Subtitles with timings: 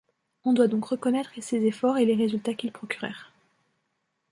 [0.45, 3.31] On doit donc reconnaître et ses efforts et les résultats qu'ils procurèrent.